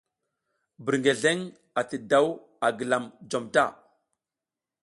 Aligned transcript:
Birngeleŋ 0.85 1.39
ati 1.79 1.97
daw 2.09 2.27
a 2.65 2.67
gilam 2.77 3.05
jom 3.29 3.45
ta. 3.53 3.63